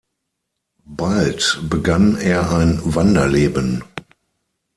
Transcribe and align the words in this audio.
Bald 0.87 1.59
begann 1.69 2.17
er 2.17 2.51
ein 2.51 2.79
Wanderleben. 2.83 3.83